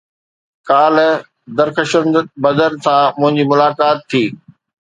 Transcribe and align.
ڪالهه 0.69 1.11
درخشند 1.59 2.15
بدر 2.43 2.71
سان 2.85 3.03
منهنجي 3.21 3.43
ملاقات 3.53 3.97
ٿي 4.09 4.23